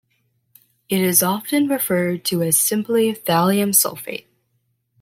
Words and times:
It 0.89 0.99
is 0.99 1.21
often 1.21 1.67
referred 1.67 2.25
to 2.25 2.41
as 2.41 2.57
simply 2.57 3.13
thallium 3.13 3.69
sulfate. 3.69 4.25